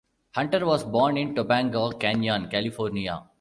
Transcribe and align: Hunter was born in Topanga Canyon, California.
Hunter 0.35 0.65
was 0.65 0.83
born 0.83 1.15
in 1.15 1.35
Topanga 1.35 1.93
Canyon, 1.99 2.49
California. 2.49 3.23